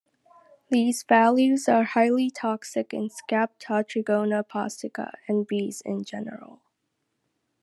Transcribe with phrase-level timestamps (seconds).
[0.71, 6.59] These values are highly toxic in "Scaptotrigona postica" and bees in general.